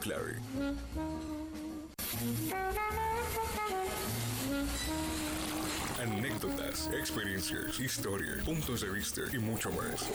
[0.00, 0.36] clave.
[6.02, 10.08] Anécdotas, experiencias, historias, puntos de vista y mucho más.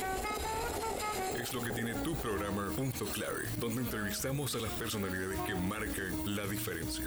[1.39, 6.35] Es lo que tiene tu programa Punto Clave, donde entrevistamos a las personalidades que marcan
[6.35, 7.05] la diferencia.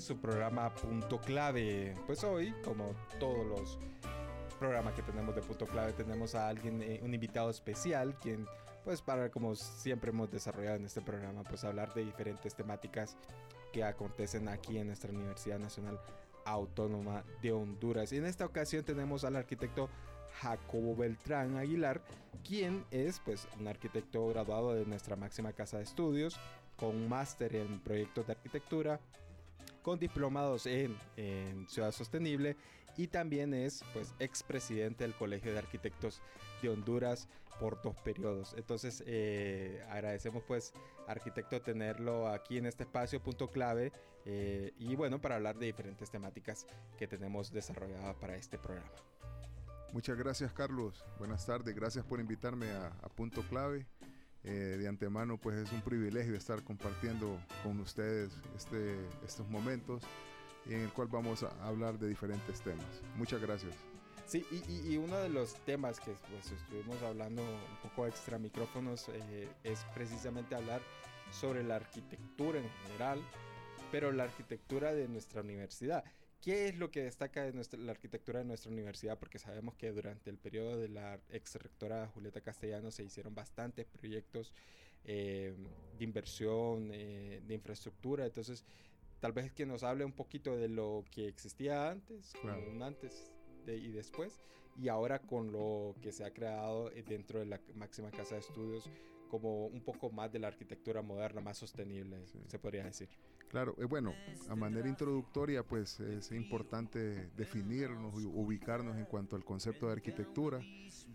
[0.00, 1.94] Su programa Punto Clave.
[2.06, 3.78] Pues hoy, como todos los
[4.58, 8.46] programas que tenemos de Punto Clave, tenemos a alguien, eh, un invitado especial, quien,
[8.84, 13.16] pues para como siempre hemos desarrollado en este programa, pues hablar de diferentes temáticas
[13.72, 16.00] que acontecen aquí en nuestra Universidad Nacional
[16.44, 18.12] Autónoma de Honduras.
[18.12, 19.90] Y en esta ocasión tenemos al arquitecto
[20.40, 22.02] Jacobo Beltrán Aguilar,
[22.42, 26.38] quien es pues un arquitecto graduado de nuestra máxima casa de estudios,
[26.76, 28.98] con un máster en proyectos de arquitectura,
[29.82, 30.96] con diplomados en,
[31.68, 32.56] Ciudad Sostenible
[32.96, 36.20] y también es pues expresidente del Colegio de Arquitectos
[36.62, 37.28] de Honduras
[37.58, 38.54] por dos periodos.
[38.56, 40.72] Entonces eh, agradecemos pues
[41.06, 43.92] arquitecto tenerlo aquí en este espacio punto clave
[44.24, 46.66] eh, y bueno para hablar de diferentes temáticas
[46.98, 48.90] que tenemos desarrolladas para este programa.
[49.92, 53.86] Muchas gracias Carlos, buenas tardes, gracias por invitarme a, a Punto Clave.
[54.42, 60.02] Eh, de antemano pues es un privilegio estar compartiendo con ustedes este, estos momentos
[60.66, 63.02] en el cual vamos a hablar de diferentes temas.
[63.16, 63.74] Muchas gracias.
[64.26, 64.46] Sí,
[64.86, 69.84] y, uno de los temas que pues, estuvimos hablando un poco extra micrófonos eh, es
[69.92, 70.80] precisamente hablar
[71.32, 73.20] sobre la arquitectura en general,
[73.90, 76.04] pero la arquitectura de nuestra universidad.
[76.40, 79.18] ¿Qué es lo que destaca de nuestra, la arquitectura de nuestra universidad?
[79.18, 83.86] Porque sabemos que durante el periodo de la ex rectora Julieta Castellano se hicieron bastantes
[83.86, 84.54] proyectos
[85.04, 85.54] eh,
[85.98, 88.24] de inversión, eh, de infraestructura.
[88.24, 88.64] Entonces,
[89.20, 93.30] tal vez que nos hable un poquito de lo que existía antes, un antes
[93.66, 94.40] y después,
[94.76, 98.40] y ahora con lo que se ha creado eh, dentro de la máxima casa de
[98.40, 98.90] estudios
[99.30, 103.08] como un poco más de la arquitectura moderna, más sostenible, se podría decir.
[103.48, 104.14] Claro, eh, bueno,
[104.48, 110.60] a manera introductoria, pues es importante definirnos y ubicarnos en cuanto al concepto de arquitectura,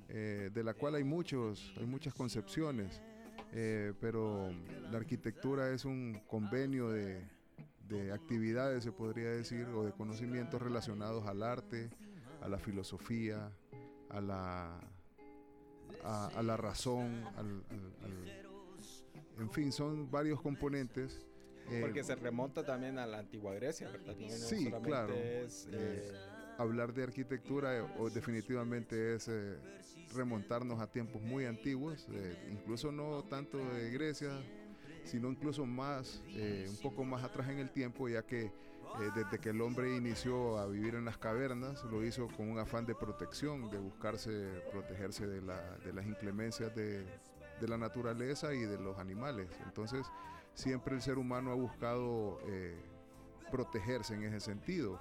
[0.10, 3.02] eh, de la cual hay muchos, hay muchas concepciones,
[3.54, 4.52] eh, pero
[4.92, 7.22] la arquitectura es un convenio de,
[7.88, 11.90] de actividades, se podría decir, o de conocimientos relacionados al arte,
[12.42, 13.52] a la filosofía,
[14.10, 14.80] a la
[16.06, 17.64] a, la razón, al,
[19.40, 21.26] en fin, son varios componentes.
[21.70, 24.16] Eh, Porque se remonta también a la antigua Grecia, ¿verdad?
[24.30, 25.14] sí, claro.
[25.16, 26.12] Eh, eh,
[26.58, 29.30] hablar de arquitectura o definitivamente es
[30.14, 32.08] remontarnos a tiempos muy antiguos,
[32.52, 34.30] incluso no tanto de Grecia,
[35.06, 38.52] sino incluso más, eh, un poco más atrás en el tiempo, ya que
[39.00, 42.60] eh, desde que el hombre inició a vivir en las cavernas, lo hizo con un
[42.60, 47.06] afán de protección, de buscarse protegerse de, las inclemencias de,
[47.62, 49.50] la naturaleza y de los animales.
[49.66, 50.06] Entonces,
[50.54, 52.78] siempre el ser humano ha buscado eh,
[53.52, 55.00] protegerse en ese sentido.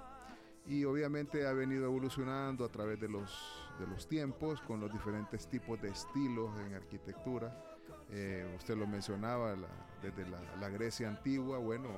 [0.67, 5.47] Y obviamente ha venido evolucionando a través de los, de los tiempos, con los diferentes
[5.47, 7.75] tipos de estilos en arquitectura
[8.11, 9.55] eh, usted lo mencionaba,
[10.01, 11.89] desde la, Grecia antigua, bueno,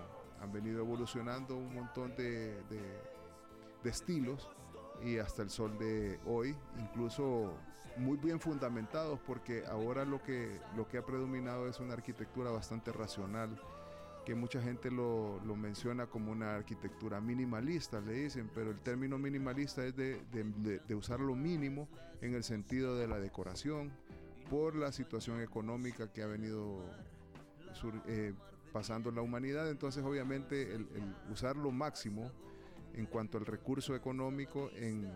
[0.41, 2.57] han venido evolucionando un montón de,
[3.83, 4.49] estilos
[5.01, 7.53] y hasta el sol de hoy, incluso
[7.95, 12.91] muy bien fundamentados, porque ahora lo que, lo que ha predominado es una arquitectura bastante
[12.91, 13.49] racional,
[14.25, 19.85] que mucha gente lo, menciona como una arquitectura minimalista, le dicen, pero el término minimalista
[19.85, 20.19] es de,
[20.85, 21.87] de usar lo mínimo
[22.21, 23.93] en el sentido de la decoración,
[24.49, 26.81] por la situación económica que ha venido
[28.07, 28.33] eh,
[28.77, 29.71] pasando la humanidad.
[29.71, 30.87] Entonces, obviamente, el,
[31.31, 32.31] usar lo máximo
[32.93, 35.11] en cuanto al recurso económico en,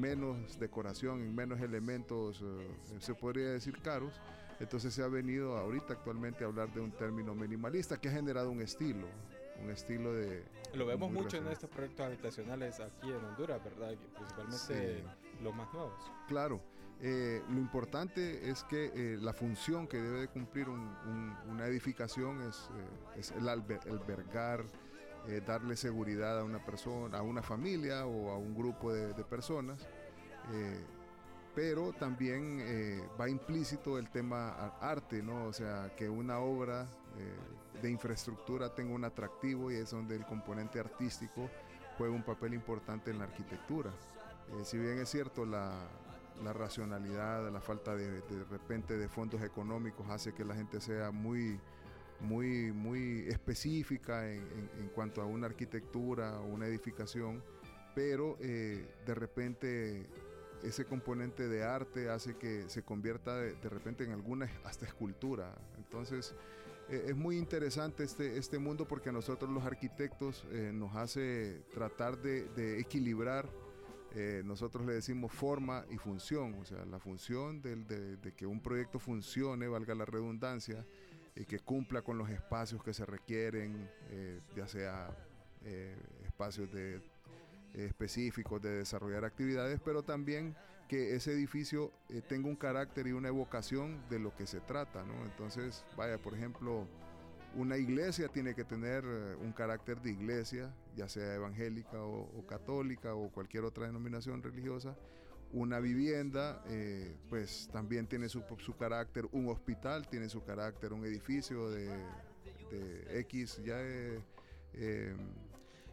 [0.00, 4.20] menos decoración, en menos elementos, eh, se podría decir caros.
[4.58, 8.50] Entonces se ha venido ahorita actualmente a hablar de un término minimalista que ha generado
[8.50, 9.06] un estilo,
[9.62, 10.42] un estilo de...
[10.74, 13.94] Lo vemos mucho en estos proyectos habitacionales aquí en Honduras, ¿verdad?
[14.16, 15.04] Principalmente
[15.42, 16.12] los más nuevos.
[16.26, 16.60] Claro.
[17.02, 22.68] Eh, lo importante es que eh, la función que debe de cumplir una edificación es,
[23.16, 24.64] eh, el albergar,
[25.46, 29.86] darle seguridad a una persona, a una familia o a un grupo de, de personas.
[31.54, 32.58] pero también
[33.20, 35.44] va implícito el tema arte, ¿no?
[35.44, 36.88] O sea, que una obra
[37.82, 41.50] de infraestructura tenga un atractivo y es donde el componente artístico
[41.98, 43.90] juega un papel importante en la arquitectura.
[44.64, 45.86] si bien es cierto, la,
[46.42, 51.10] la racionalidad, la falta de, de repente de fondos económicos hace que la gente sea
[51.10, 51.58] muy,
[52.20, 57.42] muy, muy específica en, cuanto a una arquitectura o una edificación,
[57.94, 60.06] pero eh, de repente
[60.62, 65.54] ese componente de arte hace que se convierta de, repente en alguna hasta escultura.
[65.78, 66.34] Entonces
[66.90, 71.62] eh, es muy interesante este, este mundo porque a nosotros los arquitectos eh, nos hace
[71.72, 73.48] tratar de, equilibrar
[74.44, 78.98] nosotros le decimos forma y función, o sea, la función de, de, que un proyecto
[78.98, 80.84] funcione, valga la redundancia,
[81.36, 85.10] y que cumpla con los espacios que se requieren, eh, ya sea
[85.64, 87.00] eh, espacios de,
[87.74, 90.56] específicos de desarrollar actividades, pero también
[90.88, 95.04] que ese edificio eh, tenga un carácter y una evocación de lo que se trata,
[95.04, 95.24] ¿no?
[95.24, 96.88] Entonces, vaya, por ejemplo,
[97.54, 103.30] una iglesia tiene que tener un carácter de iglesia, ya sea evangélica o católica o
[103.30, 104.96] cualquier otra denominación religiosa,
[105.52, 108.42] una vivienda, eh, pues también tiene su,
[108.78, 111.90] carácter, un hospital tiene su carácter, un edificio de,
[113.20, 114.20] X, ya eh,
[114.74, 115.16] eh,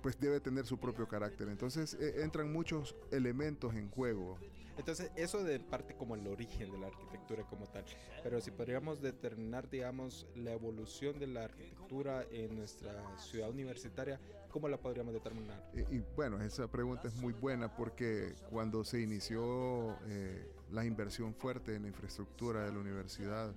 [0.01, 1.47] pues debe tener su propio carácter.
[1.49, 4.37] Entonces entran muchos elementos en juego.
[4.77, 7.83] Entonces, eso de parte como el origen de la arquitectura como tal.
[8.23, 14.19] Pero si podríamos determinar, digamos, la evolución de la arquitectura en nuestra ciudad universitaria,
[14.49, 15.63] ¿cómo la podríamos determinar?
[15.73, 21.75] Y, bueno, esa pregunta es muy buena porque cuando se inició eh, la inversión fuerte
[21.75, 23.53] en la infraestructura de la universidad,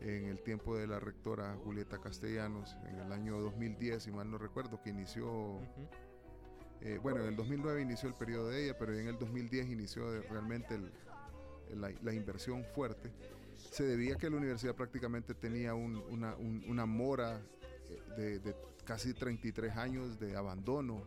[0.00, 4.38] en el tiempo de la rectora Julieta Castellanos, en el año 2010, si mal no
[4.38, 5.60] recuerdo, que inició...
[6.84, 10.20] Eh, bueno, en el 2009 inició el periodo de ella, pero en el 2010 inició
[10.22, 10.80] realmente
[11.76, 13.12] la, inversión fuerte.
[13.70, 17.40] Se debía que la universidad prácticamente tenía una, mora
[18.18, 21.04] eh, de, casi 33 años de abandono.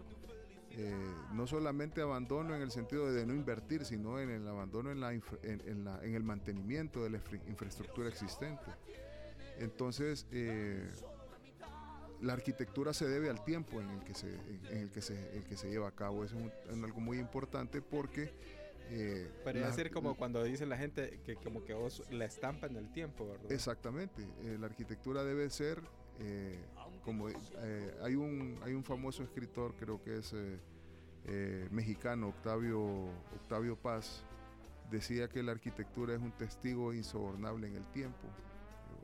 [0.77, 0.93] Eh,
[1.33, 5.13] no solamente abandono en el sentido de no invertir, sino en el abandono en, la,
[5.13, 5.25] en,
[6.01, 8.71] el mantenimiento de la infraestructura existente.
[9.59, 10.25] Entonces,
[12.21, 14.33] la arquitectura se debe al tiempo en el que se,
[14.71, 16.23] en el que se, el que se lleva a cabo.
[16.23, 18.33] Eso es, algo muy importante porque...
[18.91, 22.75] Eh, Podría ser como cuando dice la gente que como que vos la estampa en
[22.75, 23.51] el tiempo, ¿verdad?
[23.51, 24.21] Exactamente.
[24.43, 25.81] Eh, la arquitectura debe ser
[26.19, 26.59] eh,
[27.03, 27.29] como...
[27.29, 30.33] Eh, hay, un, hay un famoso escritor, creo que es
[31.71, 33.07] mexicano, Octavio,
[33.41, 34.23] Octavio Paz,
[34.91, 38.27] decía que la arquitectura es un testigo insobornable en el tiempo.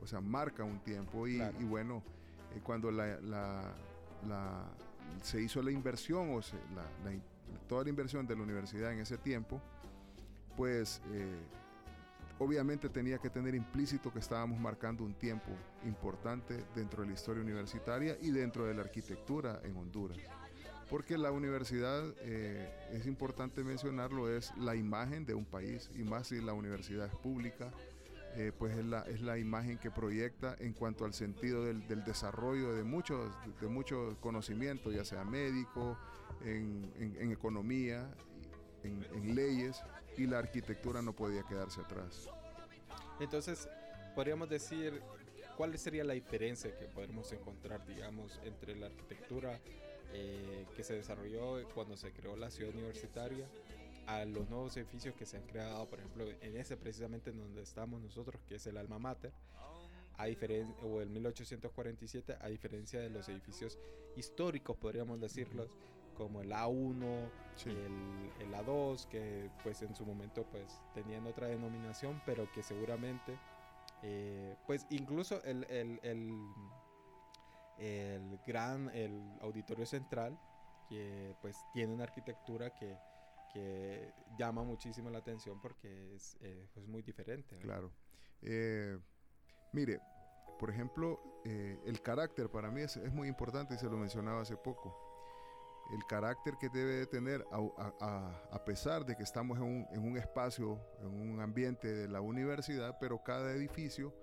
[0.00, 2.04] O sea, marca un tiempo y, y bueno
[2.54, 2.90] eh, cuando
[5.22, 6.40] se hizo la inversión, o
[7.68, 9.60] toda la inversión de la universidad en ese tiempo,
[10.56, 11.40] pues eh,
[12.38, 15.50] obviamente tenía que tener implícito que estábamos marcando un tiempo
[15.84, 20.18] importante dentro de la historia universitaria y dentro de la arquitectura en Honduras.
[20.90, 26.26] Porque la universidad, eh, es importante mencionarlo, es la imagen de un país, y más
[26.28, 27.70] si la universidad es pública,
[28.34, 32.72] eh, pues es la, es la imagen que proyecta en cuanto al sentido del, desarrollo
[32.72, 33.30] de muchos,
[33.60, 35.98] de muchos conocimientos, ya sea médico,
[36.44, 38.08] en, economía,
[38.84, 39.82] en, leyes,
[40.16, 42.28] y la arquitectura no podía quedarse atrás.
[43.20, 43.68] Entonces,
[44.14, 45.02] podríamos decir,
[45.56, 49.60] ¿cuál sería la diferencia que podemos encontrar, digamos, entre la arquitectura
[50.14, 53.46] eh, que se desarrolló cuando se creó la ciudad universitaria
[54.06, 57.62] a los nuevos edificios que se han creado, por ejemplo, en ese precisamente en donde
[57.62, 59.32] estamos nosotros, que es el Alma Mater,
[60.16, 63.78] a diferencia, o el 1847, a diferencia de los edificios
[64.16, 65.70] históricos, podríamos decirlos,
[66.14, 67.30] como el A1,
[67.66, 73.38] el, el, A2, que pues en su momento pues tenían otra denominación, pero que seguramente,
[74.02, 76.38] eh, pues incluso el, el, el,
[77.78, 80.38] el gran, el auditorio central,
[80.88, 82.96] que pues tiene una arquitectura que
[83.52, 87.58] que llama muchísimo la atención porque es, eh, muy diferente.
[87.58, 87.92] Claro.
[88.40, 88.98] Eh,
[89.72, 90.00] mire,
[90.58, 94.56] por ejemplo, eh, el carácter para mí es, muy importante y se lo mencionaba hace
[94.56, 94.96] poco.
[95.92, 100.16] El carácter que debe de tener, a, pesar de que estamos en un, en un,
[100.16, 104.14] espacio, en un ambiente de la universidad, pero cada edificio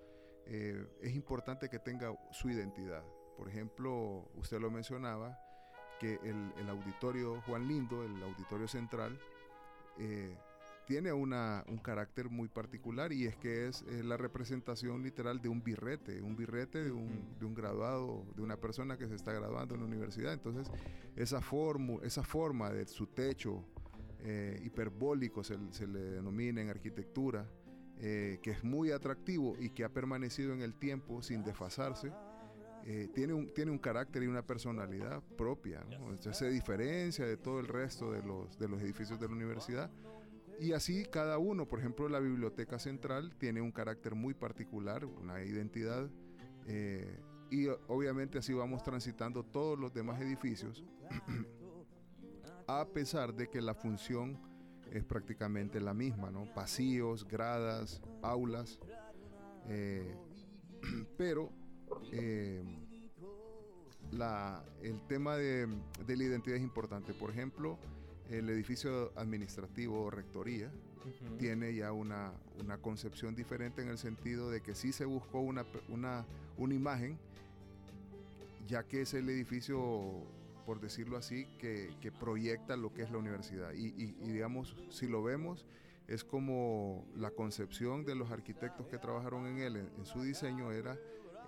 [0.45, 3.03] es importante que tenga su identidad.
[3.37, 5.37] Por ejemplo, usted lo mencionaba,
[5.99, 9.19] que el, auditorio Juan Lindo, el auditorio central,
[9.97, 10.35] eh,
[10.85, 15.63] tiene una, un carácter muy particular y es que es la representación literal de un
[15.63, 19.75] birrete, un birrete de un, de un, graduado, de una persona que se está graduando
[19.75, 20.33] en la universidad.
[20.33, 20.67] Entonces,
[21.15, 23.63] esa, forma, esa forma de su techo
[24.21, 27.47] eh, hiperbólico se, se, le denomina en arquitectura,
[27.99, 32.11] eh, que es muy atractivo y que ha permanecido en el tiempo sin desfasarse
[32.85, 35.85] eh, tiene, un, tiene un carácter y una personalidad propia.
[36.19, 39.91] se diferencia de todo el resto de los, de los edificios de la universidad
[40.59, 45.43] Y así cada uno, por ejemplo, la biblioteca central tiene un carácter muy particular, una
[45.43, 46.09] identidad,
[46.67, 47.19] eh,
[47.51, 50.83] y obviamente así vamos transitando todos los demás edificios,
[52.67, 54.39] a pesar de que la función
[54.91, 56.51] es prácticamente la misma, ¿no?
[56.53, 58.79] Pasillos, gradas, aulas,
[59.67, 60.15] eh,
[61.17, 61.51] pero
[62.11, 62.63] eh,
[64.11, 65.67] la, el tema de,
[66.05, 67.13] de la identidad es importante.
[67.13, 67.77] Por ejemplo,
[68.29, 70.71] el edificio administrativo o rectoría
[71.37, 75.65] tiene ya una, una, concepción diferente en el sentido de que sí se buscó una,
[75.87, 76.25] una,
[76.57, 77.17] una imagen,
[78.67, 80.23] ya que es el edificio,
[80.65, 83.73] por decirlo así, que, que proyecta lo que es la universidad.
[83.73, 85.65] Y, y, digamos, si lo vemos,
[86.07, 90.97] es como la concepción de los arquitectos que trabajaron en él, en, su diseño, era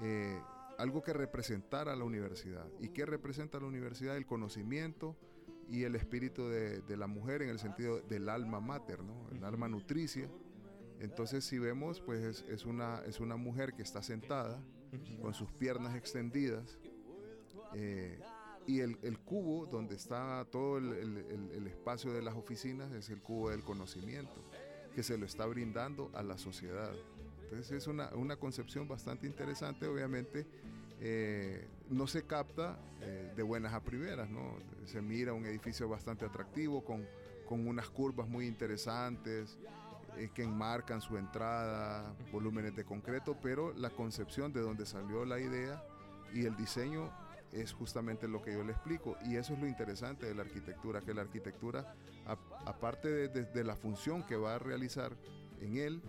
[0.01, 0.39] eh,
[0.77, 2.67] algo que representara a la universidad.
[2.79, 4.17] ¿Y qué representa la universidad?
[4.17, 5.15] El conocimiento,
[5.72, 9.29] y el espíritu de, de, la mujer en el sentido del alma mater, ¿no?
[9.31, 10.29] el alma nutricia.
[11.00, 14.62] Entonces si vemos, pues es, es, una, es una mujer que está sentada
[15.22, 16.77] con sus piernas extendidas
[17.74, 18.20] eh,
[18.67, 23.10] y el, el, cubo donde está todo el, el, el, espacio de las oficinas es
[23.10, 24.43] el cubo del conocimiento
[24.93, 26.91] que se lo está brindando a la sociedad.
[27.51, 30.48] Entonces es una, una concepción bastante interesante, obviamente
[31.01, 34.55] eh, no se capta eh, de buenas a primeras, ¿no?
[34.86, 37.05] Se mira un edificio bastante atractivo con,
[37.46, 39.58] con unas curvas muy interesantes
[40.15, 45.38] eh, que enmarcan su entrada, volúmenes de concreto, pero la concepción de donde salió la
[45.38, 45.84] idea
[46.34, 47.12] y el diseño
[47.51, 51.01] es justamente lo que yo le explico y eso es lo interesante de la arquitectura,
[51.01, 51.96] que la arquitectura,
[52.65, 55.17] aparte de, de, de, la función que va a realizar
[55.60, 56.01] en él,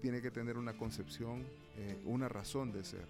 [0.00, 1.42] tiene que tener una concepción,
[1.76, 3.06] eh, una razón de ser.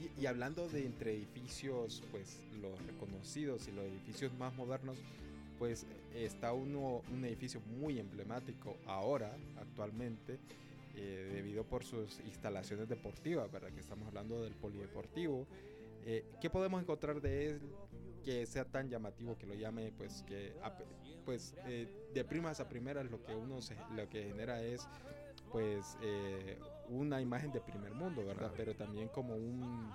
[0.00, 4.96] Y, y, hablando de entre edificios, pues los reconocidos y los edificios más modernos,
[5.58, 10.38] pues está uno, un edificio muy emblemático ahora, actualmente,
[10.96, 13.70] eh, debido por sus instalaciones deportivas, ¿verdad?
[13.72, 15.46] Que estamos hablando del polideportivo.
[16.06, 17.60] Eh, ¿Qué podemos encontrar de él
[18.24, 20.52] que sea tan llamativo, que lo llame, pues, que,
[21.24, 24.86] pues, eh, de primas a primeras lo que uno se, lo que genera es,
[25.54, 26.58] pues, eh,
[26.88, 28.48] una imagen de primer mundo, ¿verdad?
[28.48, 28.54] Claro.
[28.56, 29.88] Pero también como un,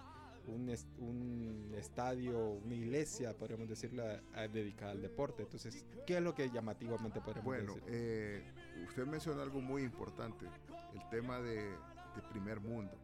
[0.48, 4.24] un, est un, estadio, una iglesia, podríamos decirla,
[4.54, 5.44] dedicada al deporte.
[5.44, 7.82] Entonces, ¿qué es lo que llamativamente podríamos bueno, decir?
[7.82, 8.42] Bueno, eh,
[8.88, 10.46] usted mencionó algo muy importante,
[10.94, 12.98] el tema de, de primer mundo.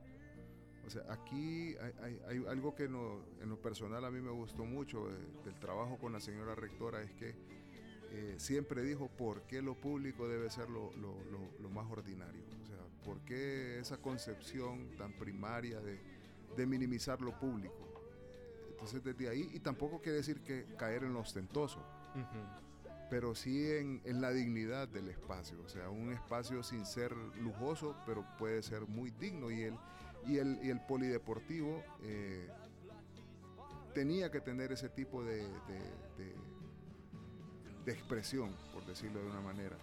[0.88, 4.32] O sea, aquí hay, hay, hay algo que no, en lo personal a mí me
[4.32, 7.36] gustó mucho eh, del trabajo con la señora rectora, es que
[8.12, 12.42] eh, siempre dijo por qué lo público debe ser lo, lo, lo, lo, más ordinario.
[12.64, 16.00] O sea, por qué esa concepción tan primaria de,
[16.56, 17.76] de minimizar lo público.
[18.72, 23.08] Entonces desde ahí, y tampoco quiere decir que caer en lo ostentoso, uh -huh.
[23.10, 25.58] pero sí en, en, la dignidad del espacio.
[25.66, 29.78] O sea, un espacio sin ser lujoso, pero puede ser muy digno y el
[30.28, 32.48] y el, y el polideportivo eh,
[33.94, 35.80] tenía que tener ese tipo de, de,
[36.18, 36.36] de,
[37.86, 39.76] de, expresión, por decirlo de una manera.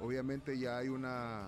[0.00, 1.44] Obviamente ya hay una,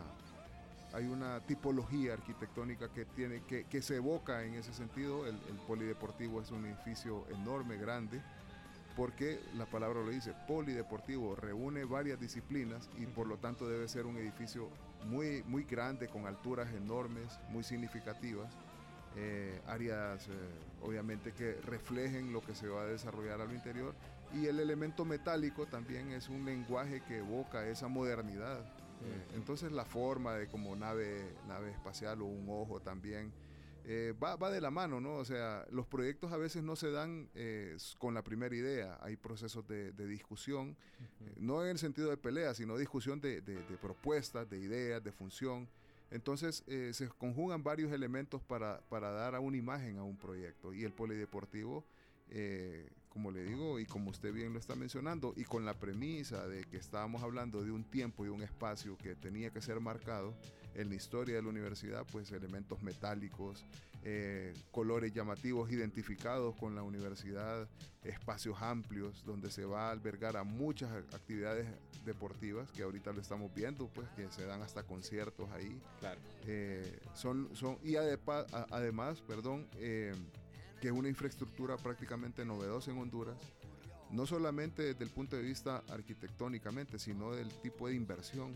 [0.93, 5.27] hay una tipología arquitectónica que, tiene, que, que se evoca en ese sentido.
[5.27, 8.23] El, polideportivo es un edificio enorme, grande,
[8.97, 14.07] porque la palabra lo dice, polideportivo, reúne varias disciplinas y por lo tanto debe ser
[14.07, 14.69] un edificio
[15.05, 18.53] muy, muy grande, con alturas enormes, muy significativas,
[19.17, 20.31] eh, áreas eh,
[20.83, 23.95] obviamente que reflejen lo que se va a desarrollar al interior
[24.35, 28.61] y el elemento metálico también es un lenguaje que evoca esa modernidad.
[28.61, 33.33] Eh, entonces la forma de como nave, nave espacial o un ojo también
[33.85, 35.15] eh, va, va, de la mano, ¿no?
[35.15, 39.17] O sea, los proyectos a veces no se dan eh, con la primera idea, hay
[39.17, 41.29] procesos de, de discusión, uh -huh.
[41.29, 45.03] eh, no en el sentido de pelea, sino discusión de, de, de propuestas, de ideas,
[45.03, 45.69] de función.
[46.11, 50.73] Entonces eh, se conjugan varios elementos para, para, dar a una imagen a un proyecto
[50.73, 51.85] y el polideportivo,
[52.31, 56.47] eh, como le digo y como usted bien lo está mencionando, y con la premisa
[56.47, 60.35] de que estábamos hablando de un tiempo y un espacio que tenía que ser marcado,
[60.75, 63.65] en la historia de la universidad, pues elementos metálicos,
[64.05, 67.69] eh, colores llamativos identificados con la universidad,
[68.05, 71.67] espacios amplios donde se va a albergar a muchas actividades
[72.05, 75.81] deportivas que ahorita lo estamos viendo, pues que se dan hasta conciertos ahí.
[75.99, 76.21] Claro.
[76.47, 80.15] Eh, son, son, y además, perdón, eh,
[80.81, 83.37] que es una infraestructura prácticamente novedosa en Honduras,
[84.11, 88.55] no solamente desde el punto de vista arquitectónicamente, sino del tipo de inversión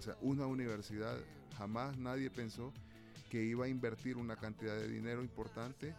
[0.00, 1.14] o sea, una universidad,
[1.58, 2.72] jamás nadie pensó
[3.28, 5.94] que iba a invertir una cantidad de dinero importante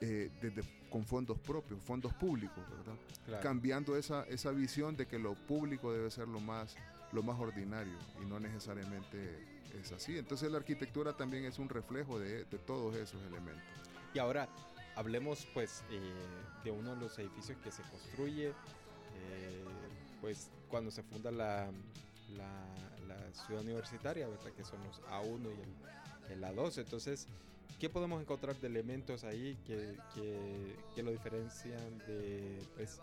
[0.00, 3.40] eh, desde, con fondos propios, fondos públicos, ¿verdad?
[3.42, 6.76] Cambiando esa, esa visión de que lo público debe ser lo más,
[7.12, 9.44] lo más ordinario y no necesariamente
[9.80, 10.16] es así.
[10.16, 13.64] Entonces la arquitectura también es un reflejo de, de todos esos elementos.
[14.14, 14.48] Y ahora
[14.94, 16.00] hablemos pues eh,
[16.64, 19.64] de uno de los edificios que se construye, eh,
[20.20, 21.70] pues cuando se funda la,
[22.36, 22.64] la,
[23.46, 24.52] ciudad universitaria, ¿verdad?
[24.56, 26.78] Que son los A1 y el, el A2.
[26.78, 27.26] Entonces,
[27.78, 29.96] ¿Qué podemos encontrar de elementos ahí que,
[30.94, 33.00] que, lo diferencian de, pues,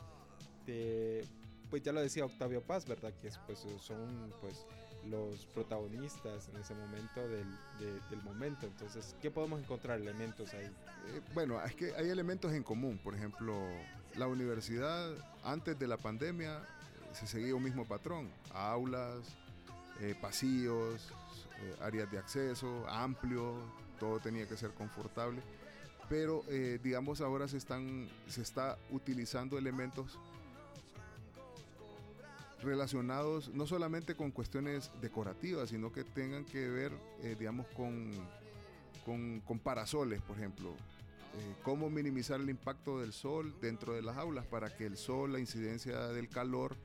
[0.65, 1.25] de,
[1.69, 3.13] pues ya lo decía Octavio Paz, ¿verdad?
[3.21, 4.65] Que pues, son pues
[5.09, 7.47] los protagonistas en ese momento del,
[8.09, 8.65] del momento.
[8.65, 10.65] Entonces, ¿qué podemos encontrar elementos ahí?
[10.65, 12.99] Eh, bueno, es que hay elementos en común.
[13.03, 13.53] Por ejemplo,
[14.15, 15.11] la universidad
[15.43, 16.61] antes de la pandemia eh,
[17.13, 18.29] se seguía un mismo patrón.
[18.53, 19.35] Aulas,
[19.99, 21.11] eh, pasillos,
[21.81, 23.55] áreas de acceso, amplio,
[23.99, 25.41] todo tenía que ser confortable.
[26.09, 26.43] Pero
[26.83, 30.19] digamos ahora se, están, se está utilizando elementos
[32.61, 36.91] relacionados no solamente con cuestiones decorativas, sino que tengan que ver,
[37.23, 38.11] eh, digamos, con,
[39.05, 40.69] con, parasoles, por ejemplo.
[40.69, 45.33] Eh, cómo minimizar el impacto del sol dentro de las aulas para que el sol,
[45.33, 46.75] la incidencia del calor,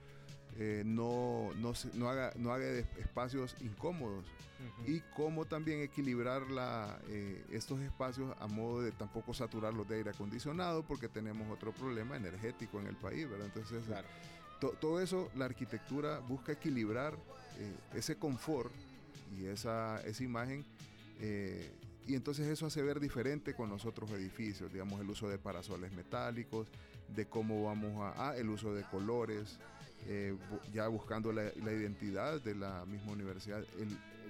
[0.87, 2.67] no, no, no, haga, no haga
[2.99, 4.25] espacios incómodos
[4.87, 10.11] y cómo también equilibrar la, eh, estos espacios a modo de tampoco saturarlos de aire
[10.11, 13.47] acondicionado porque tenemos otro problema energético en el país, ¿verdad?
[13.47, 13.83] Entonces,
[14.61, 17.15] todo eso, la arquitectura busca equilibrar
[17.59, 18.73] eh, ese confort
[19.39, 20.65] y esa, esa imagen.
[21.21, 21.71] Eh,
[22.07, 25.93] y entonces eso hace ver diferente con los otros edificios, digamos, el uso de parasoles
[25.93, 26.69] metálicos,
[27.09, 29.59] de cómo vamos a, ah, el uso de colores,
[30.73, 33.65] ya buscando la, la, identidad de la misma universidad,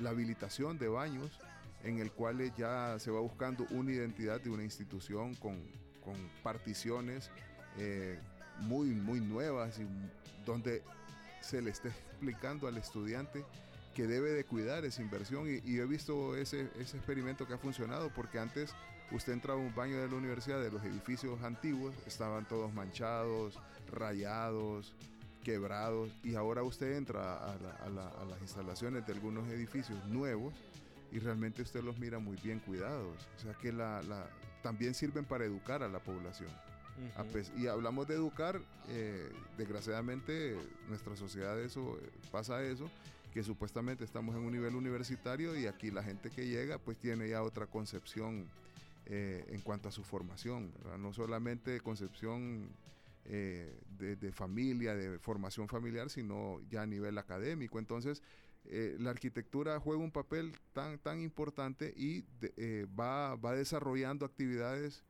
[0.00, 1.38] la habilitación de baños
[1.86, 5.56] en el cual ya se va buscando una identidad de una institución con,
[6.44, 7.32] particiones
[7.78, 8.16] eh,
[8.60, 9.86] muy, muy nuevas y
[10.46, 10.82] donde
[11.42, 13.44] se le esté explicando al estudiante
[13.94, 17.58] que debe de cuidar esa inversión y, y he visto ese, ese, experimento que ha
[17.58, 18.74] funcionado porque antes
[19.12, 23.58] usted entraba a un baño de la universidad de los edificios antiguos, estaban todos manchados,
[23.92, 24.94] rayados,
[25.46, 27.56] quebrados y ahora usted entra a,
[27.88, 30.52] las instalaciones de algunos edificios nuevos
[31.12, 33.16] y realmente usted los mira muy bien cuidados.
[33.36, 33.72] O sea que
[34.60, 36.50] también sirven para educar a la población.
[37.56, 40.56] Y hablamos de educar, eh, desgraciadamente
[40.88, 41.98] nuestra sociedad eso
[42.30, 42.90] pasa eso,
[43.32, 47.28] que supuestamente estamos en un nivel universitario y aquí la gente que llega pues tiene
[47.28, 48.46] ya otra concepción
[49.06, 52.70] eh, en cuanto a su formación, no solamente concepción
[53.28, 57.80] eh, de, familia, de formación familiar, sino ya a nivel académico.
[57.80, 58.22] Entonces,
[58.66, 62.24] eh, la arquitectura juega un papel tan, tan importante y
[62.56, 65.02] eh, va, va, desarrollando actividades,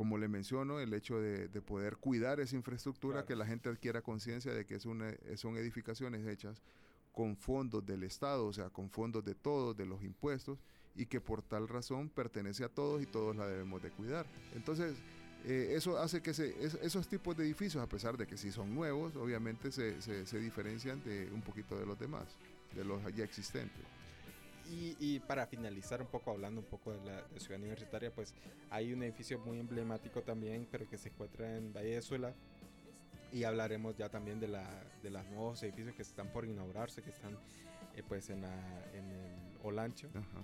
[0.00, 4.50] como le menciono, el hecho de, poder cuidar esa infraestructura, que la gente adquiera conciencia
[4.50, 6.62] de que es una, son edificaciones hechas
[7.12, 10.58] con fondos del Estado, o sea, con fondos de todos, de los impuestos,
[10.96, 14.24] y que por tal razón pertenece a todos y todos la debemos de cuidar.
[14.54, 14.96] Entonces,
[15.44, 19.16] eh, eso hace que esos tipos de edificios, a pesar de que sí son nuevos,
[19.16, 22.38] obviamente se, se, diferencian de un poquito de los demás,
[22.74, 23.84] de los ya existentes.
[24.72, 28.34] Y, para finalizar un poco, hablando un poco de la ciudad universitaria, pues
[28.70, 32.34] hay un edificio muy emblemático también, pero que se encuentra en Valle de Suela.
[33.32, 34.68] Y hablaremos ya también de, la,
[35.02, 37.36] de los nuevos edificios que están por inaugurarse, que están
[37.96, 40.08] eh, pues en, en el Olancho.
[40.14, 40.42] Ajá.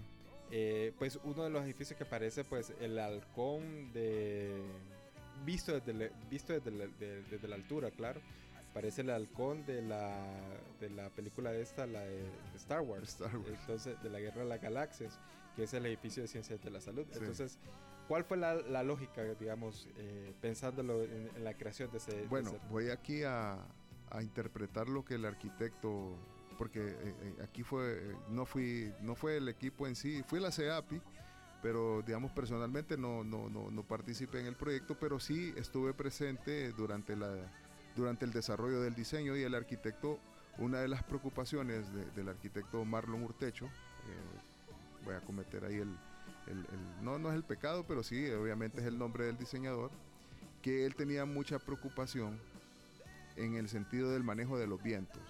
[0.51, 4.63] Eh, pues uno de los edificios que parece pues el halcón de
[5.45, 8.21] visto desde, visto desde, la, altura claro
[8.77, 10.15] parece el halcón de la
[10.81, 13.17] de la película de esta la de, Star, Wars.
[13.47, 15.19] entonces de la guerra de las galaxias
[15.57, 17.59] que es el edificio de ciencias de la salud entonces
[18.07, 22.25] ¿Cuál fue la, lógica, digamos, eh, pensándolo en, la creación de ese?
[22.29, 23.59] Bueno, voy aquí a,
[24.11, 26.17] a interpretar lo que el arquitecto
[26.57, 30.53] porque eh, eh, aquí fue, no, fui, no fue el equipo en sí, fue la
[30.53, 31.01] CEAPI,
[31.63, 36.73] pero digamos personalmente no, no, no, no, participé en el proyecto, pero sí estuve presente
[36.73, 37.35] durante, la,
[37.97, 40.19] durante el desarrollo del diseño y el arquitecto,
[40.59, 45.97] una de las preocupaciones del arquitecto Marlon Urtecho, eh, voy a cometer ahí el,
[47.03, 49.91] no, no es el pecado, pero sí, obviamente es el nombre del diseñador,
[50.63, 52.39] que él tenía mucha preocupación
[53.35, 55.23] en el sentido del manejo de los vientos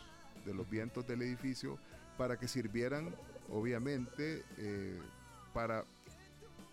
[0.46, 1.76] de los vientos del edificio
[2.16, 3.14] para que sirvieran,
[3.50, 4.98] obviamente, eh,
[5.52, 5.85] para,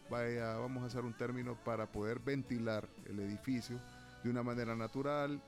[0.09, 3.79] vaya, vamos a hacer un término, para poder ventilar el edificio
[4.23, 5.41] de una manera natural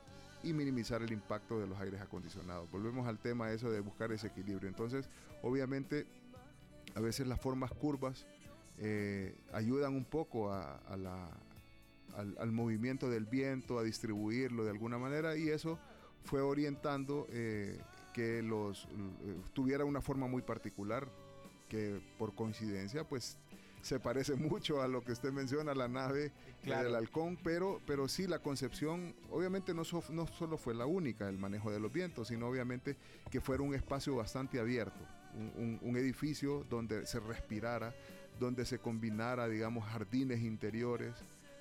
[0.45, 2.69] y minimizar el impacto de los aires acondicionados.
[2.71, 4.69] Volvemos al tema eso de buscar ese equilibrio.
[4.69, 5.09] Entonces,
[5.41, 6.05] obviamente,
[6.93, 8.25] a veces las formas curvas
[8.77, 11.29] eh, ayudan un poco a, la,
[12.15, 15.79] al, movimiento del viento, a distribuirlo de alguna manera y eso
[16.23, 17.79] fue orientando eh,
[18.13, 18.87] que los eh,
[19.53, 21.07] tuviera una forma muy particular
[21.69, 23.37] que por coincidencia pues
[23.85, 26.31] se parece mucho a lo que usted menciona, la nave
[26.63, 31.37] del halcón, pero, pero sí la concepción, obviamente no, no solo fue la única, el
[31.37, 32.97] manejo de los vientos, sino obviamente
[33.29, 34.99] que fuera un espacio bastante abierto,
[35.35, 37.93] un, edificio donde se respirara,
[38.39, 41.13] donde se combinara, digamos, jardines interiores,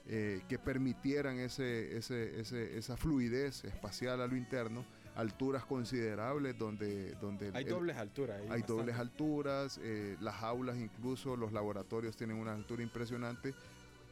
[0.07, 7.13] eh, que permitieran ese, esa fluidez espacial a lo interno alturas considerables donde...
[7.17, 8.41] donde hay dobles alturas.
[8.51, 13.55] Hay dobles alturas, eh, las aulas incluso, los laboratorios tienen una altura impresionante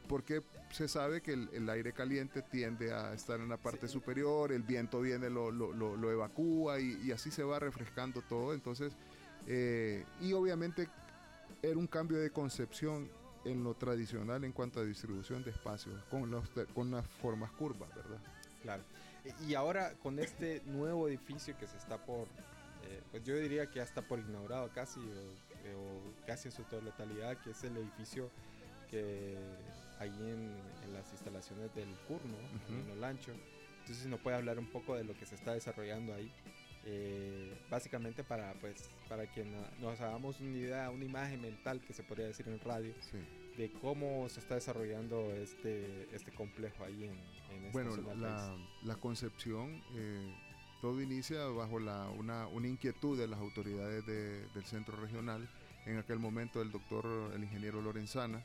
[0.09, 4.63] porque se sabe que el, aire caliente tiende a estar en la parte superior, el
[4.63, 8.53] viento viene, lo, lo, lo, evacúa y, así se va refrescando todo.
[8.53, 8.93] Entonces,
[9.47, 10.89] eh, y obviamente
[11.63, 13.09] era un cambio de concepción
[13.45, 17.89] en lo tradicional en cuanto a distribución de espacios, con, los, con las formas curvas,
[17.95, 18.19] ¿verdad?
[18.63, 18.83] Claro.
[19.47, 22.27] Y ahora con este nuevo edificio que se está por,
[22.85, 27.37] eh, pues yo diría que ya está por inaugurado casi, o, casi en su totalidad,
[27.39, 28.31] que es el edificio
[28.91, 29.37] que
[29.99, 30.53] ahí en,
[30.93, 32.37] las instalaciones del CURNO,
[32.69, 33.33] en el ancho.
[33.81, 36.33] Entonces nos puede hablar un poco de lo que se está desarrollando ahí.
[36.85, 39.45] Eh, básicamente para pues para que
[39.79, 42.93] nos hagamos una idea, una imagen mental que se podría decir en radio
[43.57, 47.97] de cómo se está desarrollando este, este complejo ahí en, bueno,
[48.83, 50.35] la, concepción, eh,
[50.81, 55.49] todo inicia bajo la, una, una, inquietud de las autoridades del centro regional.
[55.85, 58.45] En aquel momento el doctor, el ingeniero Lorenzana,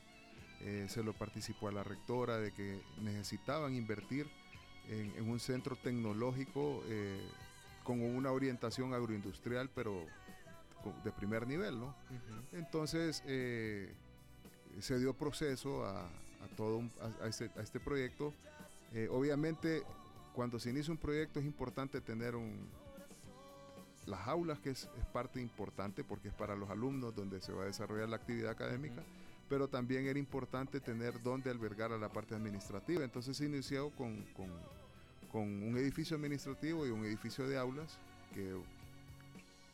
[0.60, 4.26] eh, se lo participó a la rectora de que necesitaban invertir
[4.88, 7.20] en, un centro tecnológico eh,
[7.84, 10.04] con una orientación agroindustrial, pero
[11.04, 11.94] de primer nivel, ¿no?
[12.52, 13.22] Entonces
[14.80, 16.08] se dio proceso a,
[16.56, 16.82] todo
[17.24, 18.32] este, a este proyecto
[18.94, 19.82] eh, obviamente,
[20.34, 22.56] cuando se inicia un proyecto es importante tener un,
[24.06, 27.66] las aulas, que es, parte importante porque es para los alumnos donde se va a
[27.66, 29.02] desarrollar la actividad académica,
[29.48, 33.04] pero también era importante tener donde albergar a la parte administrativa.
[33.04, 34.48] Entonces se inició con, con,
[35.62, 37.98] un edificio administrativo y un edificio de aulas
[38.34, 38.56] que,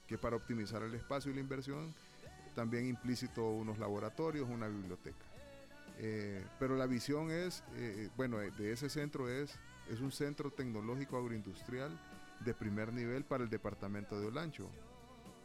[0.08, 1.94] que para optimizar el espacio y la inversión,
[2.54, 5.24] también implícito unos laboratorios, una biblioteca.
[5.98, 9.58] Eh, pero la visión es, eh, bueno, de ese centro es,
[9.90, 11.98] es un centro tecnológico agroindustrial
[12.40, 14.68] de primer nivel para el departamento de Olancho.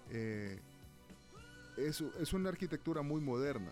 [0.09, 0.59] Eh,
[1.77, 3.71] es, es, una arquitectura muy moderna,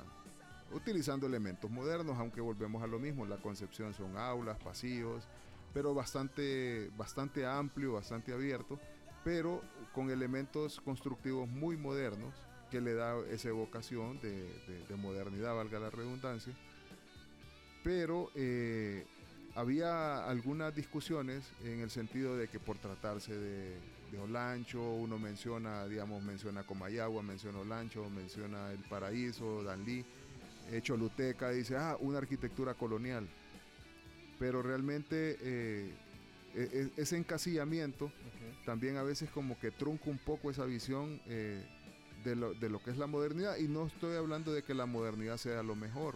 [0.71, 5.28] utilizando elementos modernos, aunque volvemos a lo mismo, la concepción son aulas, pasillos,
[5.73, 8.80] pero bastante, bastante amplio, bastante abierto,
[9.23, 9.62] pero
[9.93, 12.34] con elementos constructivos muy modernos
[12.70, 14.48] que le da esa evocación de,
[14.88, 16.54] de modernidad, valga la redundancia,
[17.88, 19.06] pero eh,
[19.56, 23.78] había algunas discusiones en el sentido de que por tratarse de,
[24.22, 30.04] Olancho, uno menciona, digamos, menciona Comayagua, menciona Olancho, menciona El Paraíso, Danlí,
[30.70, 33.26] eh, Choluteca, dice, ah, una arquitectura colonial.
[34.38, 35.94] Pero realmente eh,
[36.56, 38.12] e, e, ese encasillamiento
[38.66, 41.22] también a veces como que trunca un poco esa visión
[42.30, 43.58] de, lo, de lo que es la modernidad.
[43.58, 46.16] Y no estoy hablando de que la modernidad sea lo mejor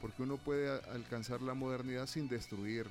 [0.00, 2.86] porque uno puede alcanzar la modernidad sin destruir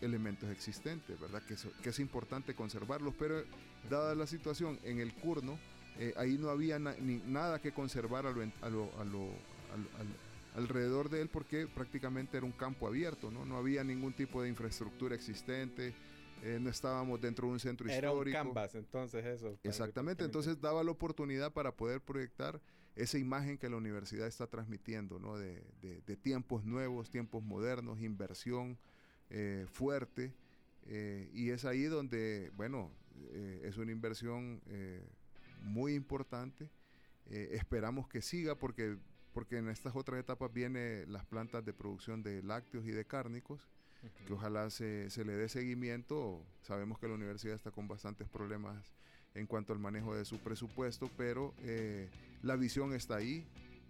[0.00, 1.42] elementos existentes, ¿verdad?
[1.42, 3.42] Que, que es importante conservarlos, pero
[3.90, 5.58] dada la situación en el Curno,
[5.98, 8.24] eh, ahí no había ni nada que conservar
[10.56, 13.44] alrededor de él porque prácticamente era un campo abierto, ¿no?
[13.44, 15.94] No había ningún tipo de infraestructura existente,
[16.42, 18.22] eh, no estábamos dentro de un centro histórico.
[18.28, 19.58] Era un canvas, entonces eso.
[19.62, 22.60] Exactamente, entonces daba la oportunidad para poder proyectar
[22.96, 25.36] esa imagen que la universidad está transmitiendo, ¿no?
[25.38, 25.62] de,
[26.22, 28.78] tiempos nuevos, tiempos modernos, inversión
[29.28, 30.34] eh, fuerte.
[30.86, 32.90] Eh, y es ahí donde, bueno,
[33.62, 34.62] es una inversión
[35.62, 36.70] muy importante.
[37.28, 38.96] esperamos que siga porque,
[39.32, 43.68] porque en estas otras etapas vienen las plantas de producción de lácteos y de cárnicos,
[44.26, 46.44] que ojalá se, se le dé seguimiento.
[46.62, 48.94] Sabemos que la universidad está con bastantes problemas
[49.34, 51.54] en cuanto al manejo de su presupuesto, pero
[52.42, 53.46] la visión está ahí.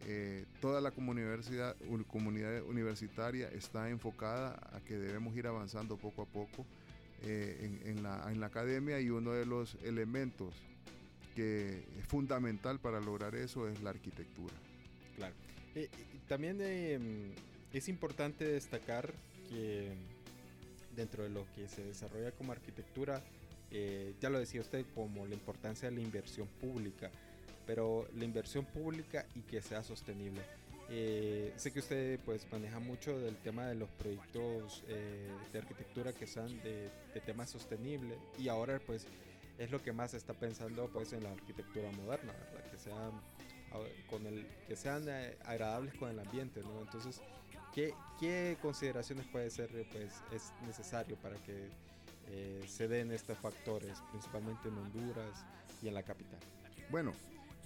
[0.06, 1.40] Eh, toda la comunidad,
[2.06, 6.64] comunidad universitaria está enfocada a que debemos ir avanzando poco a poco
[7.22, 10.54] eh, en, la, en, la, academia y uno de los elementos
[11.36, 14.54] que es fundamental para lograr eso es la arquitectura.
[15.16, 15.34] Claro.
[15.74, 15.90] Eh,
[16.28, 17.34] también
[17.72, 19.12] es importante destacar
[19.50, 19.92] que
[20.96, 23.22] dentro de lo que se desarrolla como arquitectura,
[24.20, 27.10] ya lo decía usted, como la importancia de la inversión pública
[27.70, 30.40] pero la inversión pública y que sea sostenible.
[30.88, 36.12] Eh, sé que usted pues maneja mucho del tema de los proyectos eh, de arquitectura
[36.12, 39.06] que sean de, de temas sostenibles y ahora pues
[39.56, 42.70] es lo que más está pensando pues en la arquitectura moderna, ¿verdad?
[42.72, 43.12] Que sean,
[44.08, 46.80] con el, que sean eh, agradables con el ambiente, ¿no?
[46.80, 47.20] Entonces,
[47.74, 51.68] ¿qué, ¿qué, consideraciones puede ser pues es necesario para que
[52.68, 55.44] se den estos factores, principalmente en Honduras
[55.82, 56.38] y en la capital?
[56.88, 57.12] Bueno,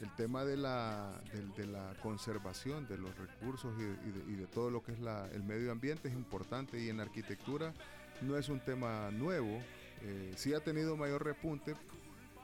[0.00, 1.12] el tema de la,
[1.56, 5.70] de, la conservación de los recursos y de, todo lo que es la, el medio
[5.72, 7.72] ambiente es importante y en arquitectura
[8.20, 9.60] no es un tema nuevo,
[10.02, 11.74] eh, sí ha tenido mayor repunte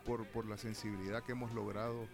[0.04, 2.06] por, por, la sensibilidad que hemos logrado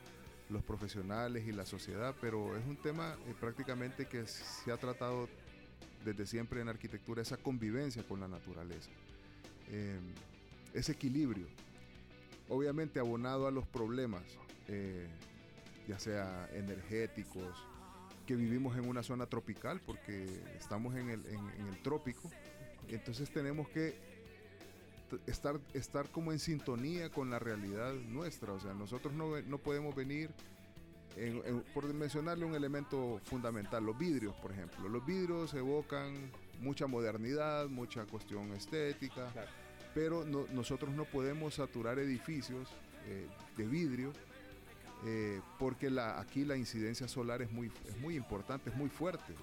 [0.48, 5.28] los profesionales y la sociedad, pero es un tema eh, prácticamente que se ha tratado
[6.04, 8.90] desde siempre en arquitectura, esa convivencia con la naturaleza,
[9.68, 9.98] eh,
[10.72, 11.46] ese equilibrio,
[12.48, 14.22] obviamente abonado a los problemas
[14.68, 15.06] eh,
[15.86, 17.56] ya sea energéticos,
[18.26, 20.26] que vivimos en una zona tropical porque
[20.58, 22.28] estamos en el, en, el trópico,
[22.88, 23.94] entonces tenemos que
[25.26, 29.94] estar, estar como en sintonía con la realidad nuestra, o sea, nosotros no, no podemos
[29.94, 30.30] venir,
[31.72, 38.04] por mencionarle un elemento fundamental, los vidrios, por ejemplo, los vidrios evocan mucha modernidad, mucha
[38.04, 39.32] cuestión estética,
[39.94, 42.68] pero nosotros no podemos saturar edificios
[43.06, 44.12] eh, de vidrio
[45.04, 49.34] eh, porque la, aquí la incidencia solar es muy, es muy importante, es muy fuerte.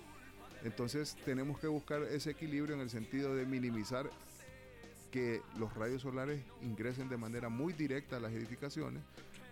[0.63, 4.10] Entonces tenemos que buscar ese equilibrio en el sentido de minimizar
[5.13, 9.04] que los rayos solares ingresen de manera muy directa a las edificaciones,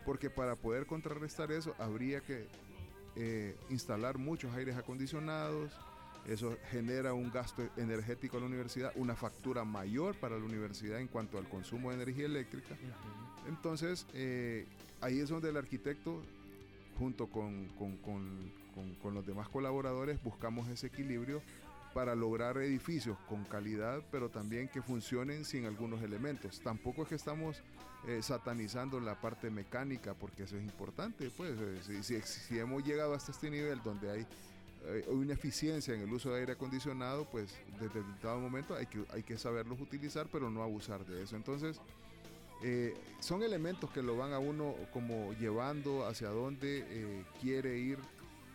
[0.08, 2.48] porque para poder contrarrestar eso habría que
[3.16, 5.72] eh, instalar muchos aires acondicionados,
[6.26, 11.08] eso genera un gasto energético a la universidad, una factura mayor para la universidad en
[11.08, 12.76] cuanto al consumo de energía eléctrica.
[13.48, 14.66] Entonces, eh,
[15.00, 16.24] ahí es donde el arquitecto,
[16.98, 17.70] junto con,
[19.14, 21.44] los demás colaboradores, buscamos ese equilibrio
[21.94, 26.62] para lograr edificios con calidad, pero también que funcionen sin algunos elementos.
[26.62, 27.62] Tampoco es que estamos
[28.08, 31.30] eh, satanizando la parte mecánica, porque eso es importante.
[31.36, 31.52] Pues,
[31.90, 34.28] eh, si, hemos llegado hasta este nivel donde hay
[34.86, 39.38] eh, una eficiencia en el uso de aire acondicionado, pues desde determinado momento hay que,
[39.38, 41.36] saberlos utilizar, pero no abusar de eso.
[41.36, 41.80] Entonces,
[43.20, 47.98] son elementos que lo van a uno como llevando hacia donde eh, quiere ir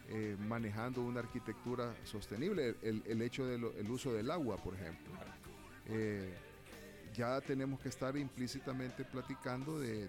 [0.08, 2.76] eh, manejando una arquitectura sostenible.
[2.82, 5.12] El, hecho del uso del agua, por ejemplo.
[7.14, 10.08] ya tenemos que estar implícitamente platicando de,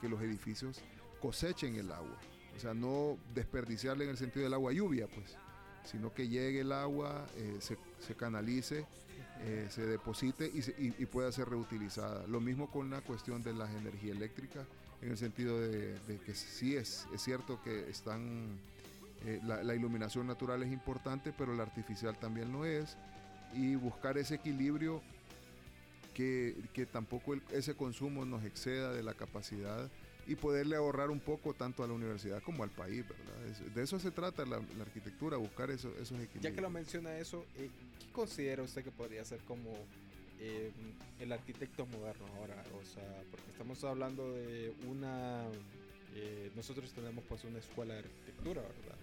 [0.00, 0.80] que los edificios
[1.20, 2.18] cosechen el agua.
[2.56, 5.36] O sea, no desperdiciarle en el sentido del agua lluvia, pues,
[5.84, 7.26] sino que llegue el agua,
[7.60, 8.86] se, se canalice
[9.42, 12.26] eh, se deposite y, pueda ser reutilizada.
[12.26, 14.64] Lo mismo con la cuestión de la energía eléctrica,
[15.02, 18.58] en el sentido de, que sí es, es cierto que están,
[19.24, 22.96] eh, la, iluminación natural es importante, pero la artificial también lo es,
[23.54, 25.02] y buscar ese equilibrio
[26.14, 29.90] que, que tampoco ese consumo nos exceda de la capacidad
[30.26, 33.36] y poderle ahorrar un poco tanto a la universidad como al país, ¿verdad?
[33.74, 36.42] de eso se trata la, arquitectura, buscar esos equilibrios.
[36.42, 39.72] Ya que lo menciona eso, eh, ¿qué considera usted que podría ser como
[40.40, 40.72] eh,
[41.20, 42.64] el arquitecto moderno ahora?
[42.74, 45.44] O sea, porque estamos hablando de una...
[46.14, 48.96] Eh, nosotros tenemos pues una escuela de arquitectura, ¿verdad?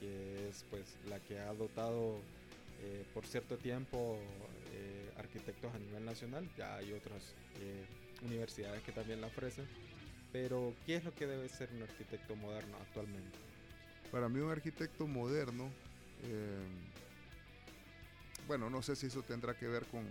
[0.00, 2.20] Que es pues la que ha dotado
[3.12, 4.18] por cierto tiempo
[5.16, 7.34] arquitectos a nivel nacional, ya hay otras
[8.22, 9.66] universidades que también la ofrecen
[10.32, 13.38] pero, ¿qué es lo que debe ser un arquitecto moderno actualmente?
[14.12, 15.70] Para mí un arquitecto moderno,
[16.24, 16.66] eh,
[18.46, 20.04] bueno, no sé si eso tendrá que ver con,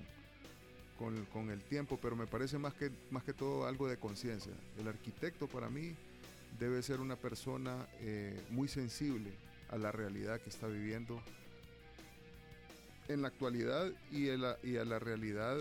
[1.32, 4.54] con, el tiempo, pero me parece más que, más que todo algo de conciencia.
[4.80, 5.95] El arquitecto para mí
[6.60, 9.32] debe ser una persona eh, muy sensible
[9.69, 11.21] a la realidad que está viviendo
[13.08, 15.58] en la actualidad y, y a la realidad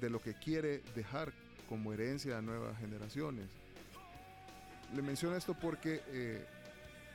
[0.00, 1.32] de lo que quiere dejar
[1.68, 3.46] como herencia a nuevas generaciones
[4.94, 6.44] le menciono esto porque eh,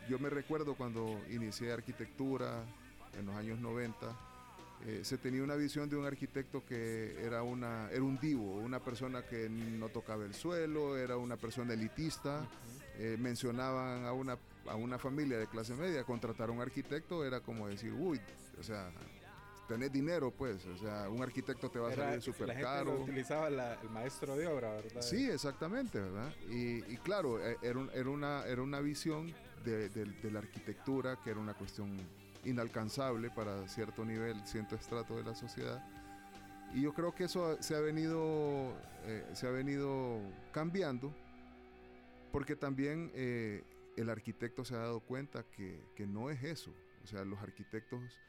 [0.09, 2.63] yo me recuerdo cuando inicié arquitectura
[3.17, 3.95] en los años 90,
[4.85, 8.79] eh, se tenía una visión de un arquitecto que era, una, era un divo, una
[8.79, 12.45] persona que no tocaba el suelo, era una persona elitista.
[12.97, 17.41] Eh, mencionaban a una, a una familia de clase media, contratar a un arquitecto era
[17.41, 18.19] como decir, uy,
[18.59, 18.91] o sea,
[19.67, 23.01] tenés dinero, pues, o sea, un arquitecto te va a salir súper caro.
[23.01, 25.01] utilizaba el maestro de obra, ¿verdad?
[25.01, 26.31] Sí, exactamente, ¿verdad?
[26.49, 31.53] Y, claro, e, era, era, una, era una visión de, la arquitectura que era una
[31.53, 31.97] cuestión
[32.45, 35.83] inalcanzable para cierto nivel, cierto estrato de la sociedad.
[36.73, 38.73] Y yo creo que eso se ha venido,
[39.05, 40.19] eh, se ha venido
[40.51, 41.13] cambiando,
[42.31, 43.63] porque también eh,
[43.97, 46.73] el arquitecto se ha dado cuenta que, que no es eso.
[47.03, 48.19] O sea, los arquitectos,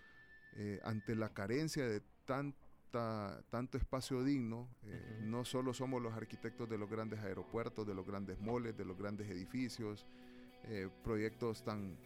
[0.57, 6.69] eh, ante la carencia de tanta, tanto espacio digno, eh, no solo somos los arquitectos
[6.69, 10.07] de los grandes aeropuertos, de los grandes moles, de los grandes edificios,
[10.65, 11.97] eh, proyectos tan,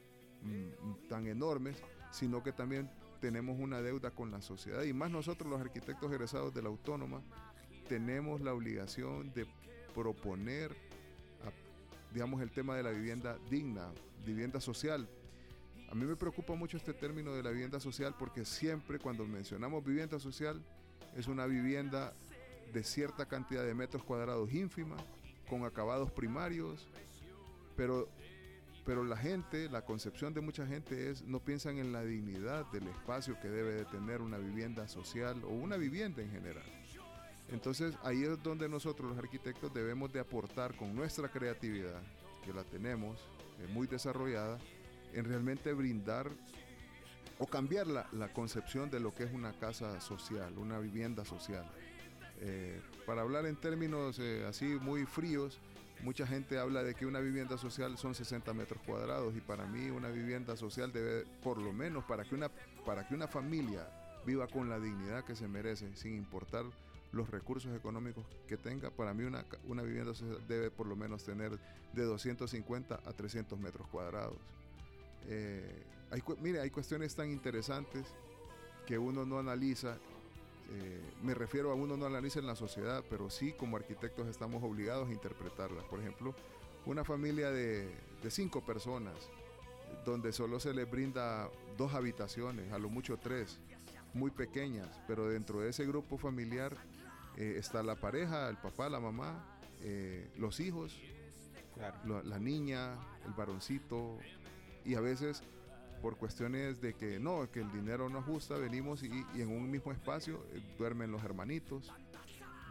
[0.42, 2.90] mm, tan enormes, sino que también
[3.21, 7.23] tenemos una deuda con la sociedad y más nosotros los arquitectos egresados de la autónoma
[7.88, 9.47] tenemos la obligación de
[9.94, 10.77] proponer
[12.12, 13.90] digamos el tema de la vivienda digna,
[14.25, 15.09] vivienda social.
[15.90, 19.85] A mí me preocupa mucho este término de la vivienda social porque siempre cuando mencionamos
[19.85, 20.61] vivienda social
[21.16, 22.12] es una vivienda
[22.73, 24.97] de cierta cantidad de metros cuadrados ínfima,
[25.49, 26.87] con acabados primarios,
[27.77, 28.09] pero
[28.88, 32.88] pero la gente, la concepción de mucha gente es, no piensan en la dignidad del
[32.88, 36.78] espacio que debe de tener una vivienda social o una vivienda en general.
[37.51, 42.03] Entonces ahí es donde nosotros los arquitectos debemos de aportar con nuestra creatividad,
[42.45, 43.19] que la tenemos
[43.61, 44.59] eh, muy desarrollada,
[45.15, 46.31] en realmente brindar
[47.39, 51.65] o cambiar la, concepción de lo que es una casa social, una vivienda social.
[52.41, 55.61] Eh, para hablar en términos eh, así muy fríos,
[56.03, 59.91] Mucha gente habla de que una vivienda social son 60 metros cuadrados y para mí
[59.91, 62.49] una vivienda social debe, por lo menos para que una,
[62.87, 63.89] para que una familia
[64.25, 66.65] viva con la dignidad que se merece, sin importar
[67.12, 70.12] los recursos económicos que tenga, para mí una, una vivienda
[70.47, 71.59] debe por lo menos tener
[71.92, 74.37] de 250 a 300 metros cuadrados.
[75.27, 78.07] Eh, hay, mire, hay cuestiones tan interesantes
[78.87, 79.99] que uno no analiza
[80.71, 84.62] eh, me refiero a uno no analiza en la sociedad, pero sí como arquitectos estamos
[84.62, 85.85] obligados a interpretarlas.
[85.85, 86.35] Por ejemplo,
[86.85, 87.90] una familia de,
[88.29, 89.14] cinco personas,
[90.05, 93.59] donde solo se les brinda dos habitaciones, a lo mucho tres,
[94.12, 96.77] muy pequeñas, pero dentro de ese grupo familiar
[97.38, 99.44] eh, está la pareja, el papá, la mamá,
[99.81, 100.98] eh, los hijos,
[102.05, 104.18] la niña, el varoncito,
[104.85, 105.44] y a veces
[106.03, 109.92] por cuestiones de que no, que el dinero no ajusta, venimos y, en un mismo
[109.92, 111.92] espacio eh, duermen los hermanitos,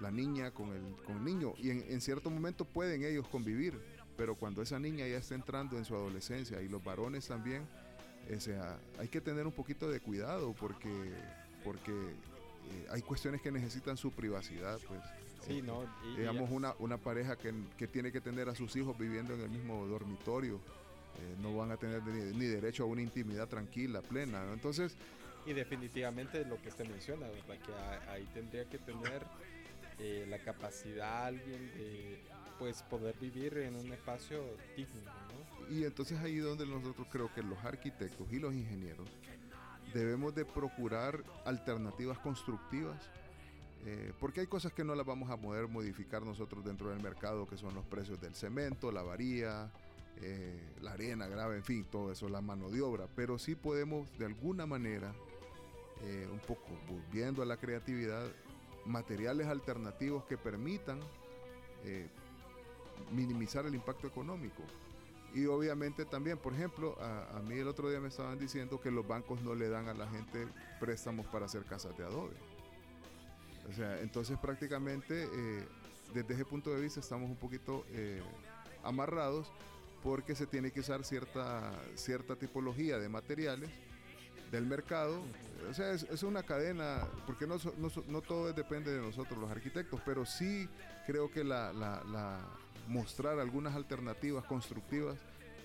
[0.02, 3.80] la niña con el, con niño, y en, cierto momento pueden ellos convivir,
[4.18, 7.66] pero cuando esa niña ya está entrando en su adolescencia y los varones también,
[8.36, 11.14] o sea, hay que tener un poquito de cuidado porque,
[11.64, 12.14] porque
[12.70, 15.02] eh, hay cuestiones que necesitan su privacidad, pues.
[15.46, 15.86] Sí, ¿no?
[16.18, 19.50] digamos, una, una pareja que, que tiene que tener a sus hijos viviendo en el
[19.50, 20.60] mismo dormitorio
[21.20, 24.44] eh, no van a tener ni, derecho a una intimidad tranquila, plena.
[24.54, 24.96] Entonces...
[25.46, 29.24] Y definitivamente lo que se menciona, que ahí tendría que tener
[29.98, 32.20] eh, la capacidad alguien de
[32.60, 34.44] pues poder vivir en un espacio
[34.76, 35.12] digno.
[35.70, 39.08] Y entonces ahí donde nosotros creo que los arquitectos y los ingenieros
[39.98, 43.10] debemos de procurar alternativas constructivas
[43.86, 47.48] eh, porque hay cosas que no las vamos a poder modificar nosotros dentro del mercado,
[47.48, 49.72] que son los precios del cemento, la varía,
[50.22, 54.10] eh, la arena grave, en fin, todo eso, la mano de obra, pero sí podemos
[54.18, 55.14] de alguna manera,
[56.02, 58.26] eh, un poco volviendo a la creatividad,
[58.86, 61.00] materiales alternativos que permitan
[61.84, 62.08] eh,
[63.12, 64.64] minimizar el impacto económico.
[65.34, 69.08] Y obviamente también, por ejemplo, a, mí el otro día me estaban diciendo que los
[69.08, 70.48] bancos no le dan a la gente
[70.80, 72.36] préstamos para hacer casas de adobe.
[73.70, 75.28] O sea, entonces prácticamente
[76.14, 77.84] desde ese punto de vista estamos un poquito
[78.84, 79.52] amarrados
[80.02, 83.70] porque se tiene que usar cierta, cierta tipología de materiales
[84.52, 85.22] del mercado.
[85.70, 87.58] O sea, es, una cadena, porque no,
[88.08, 90.70] no, todo depende de nosotros los arquitectos, pero sí
[91.06, 91.72] creo que la,
[92.88, 95.18] mostrar algunas alternativas constructivas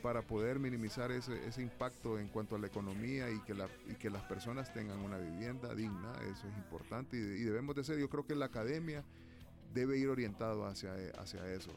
[0.02, 3.94] para poder minimizar ese, ese, impacto en cuanto a la economía y que, la, y
[3.94, 8.10] que las personas tengan una vivienda digna, eso es importante y, debemos de ser, yo
[8.10, 9.04] creo que la academia
[9.72, 11.70] debe ir orientado hacia, hacia eso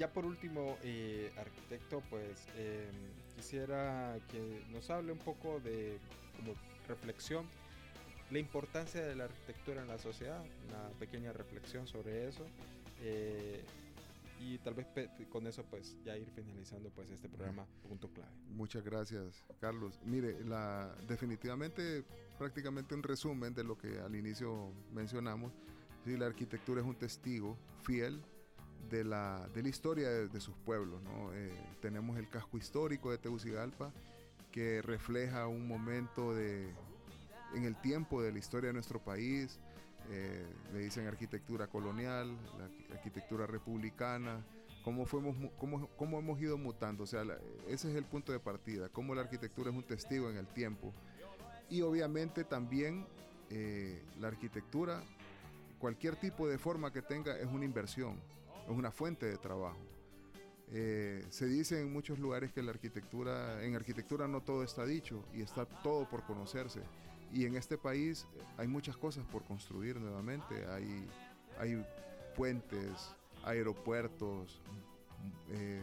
[0.00, 5.98] ya por último, eh, arquitecto, pues em, quisiera que nos hable un poco de
[6.38, 6.54] como
[6.88, 7.44] reflexión,
[8.30, 12.46] la importancia de la arquitectura en la sociedad, una pequeña reflexión sobre eso.
[13.02, 13.62] Eh,
[14.40, 14.86] y tal vez
[15.28, 18.32] con eso pues ya ir finalizando pues este programa punto clave.
[18.48, 20.00] Muchas gracias Carlos.
[20.04, 22.04] Mire, la, definitivamente
[22.38, 25.52] prácticamente un resumen de lo que al inicio mencionamos.
[26.04, 28.22] Sí, la arquitectura es un testigo fiel
[28.88, 31.02] de la, de la historia de, sus pueblos.
[31.34, 31.52] Eh,
[31.82, 33.92] tenemos el casco histórico de Tegucigalpa
[34.50, 36.72] que refleja un momento de,
[37.54, 39.60] en el tiempo de la historia de nuestro país.
[40.10, 42.36] Eh, le dicen arquitectura colonial,
[42.88, 44.44] la arquitectura republicana,
[44.82, 47.04] cómo, fuimos, cómo, cómo hemos ido mutando.
[47.04, 47.22] O sea,
[47.68, 50.92] ese es el punto de partida, cómo la arquitectura es un testigo en el tiempo.
[51.68, 53.06] Y obviamente también
[53.50, 55.02] eh, la arquitectura,
[55.78, 58.18] cualquier tipo de forma que tenga, es una inversión
[58.70, 59.78] es una fuente de trabajo.
[60.72, 65.24] Eh, se dice en muchos lugares que la arquitectura, en arquitectura no todo está dicho
[65.34, 66.80] y está todo por conocerse.
[67.32, 68.26] Y en este país
[68.56, 70.66] hay muchas cosas por construir nuevamente.
[70.66, 71.06] Hay,
[71.58, 71.86] hay
[72.36, 73.14] puentes,
[73.44, 74.60] aeropuertos,
[75.50, 75.80] eh,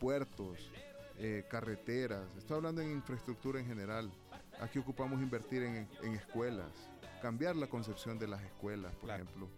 [0.00, 0.70] puertos,
[1.18, 2.24] eh, carreteras.
[2.36, 4.10] Estoy hablando en infraestructura en general.
[4.60, 6.72] Aquí ocupamos invertir en, en escuelas,
[7.20, 9.48] cambiar la concepción de las escuelas, por ejemplo.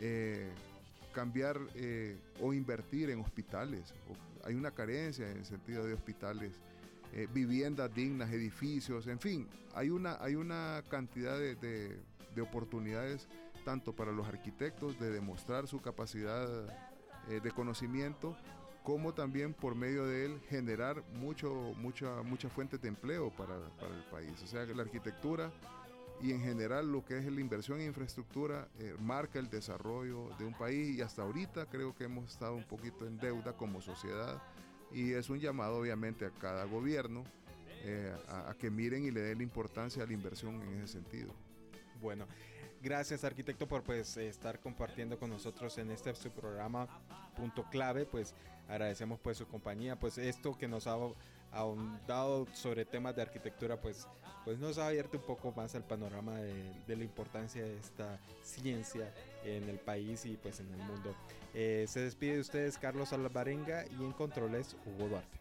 [0.00, 0.50] Eh,
[1.12, 3.92] cambiar eh, o invertir en hospitales.
[4.44, 6.52] hay una carencia en el sentido de hospitales,
[7.12, 11.98] eh, viviendas dignas, edificios, en fin, hay una, hay una cantidad de, de,
[12.40, 13.26] oportunidades
[13.64, 16.48] tanto para los arquitectos de demostrar su capacidad
[17.28, 18.36] de conocimiento
[18.88, 23.94] como también por medio de él generar mucho, mucha, muchas fuentes de empleo para, para
[23.94, 24.42] el país.
[24.42, 25.52] O sea que la arquitectura
[26.22, 30.46] y en general lo que es la inversión en infraestructura eh, marca el desarrollo de
[30.46, 34.42] un país y hasta ahorita creo que hemos estado un poquito en deuda como sociedad
[34.92, 37.24] y es un llamado obviamente a cada gobierno
[37.84, 41.32] eh, a, que miren y le den la importancia a la inversión en ese sentido.
[42.00, 42.26] Bueno,
[42.82, 46.88] gracias arquitecto por pues estar compartiendo con nosotros en este su programa
[47.36, 48.34] punto clave, pues
[48.68, 50.96] agradecemos pues su compañía, pues esto que nos ha
[51.52, 54.06] ahondado sobre temas de arquitectura, pues,
[54.44, 59.12] pues nos ha abierto un poco más el panorama de, la importancia de esta ciencia
[59.44, 61.14] en el país y pues en el mundo.
[61.54, 65.38] Eh, se despide de ustedes Carlos Alvarenga y en controles Hugo Duarte.